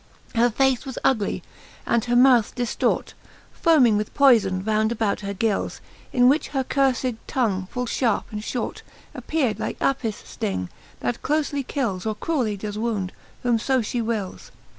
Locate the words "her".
0.33-0.49, 2.05-2.15, 5.19-5.35, 6.47-6.63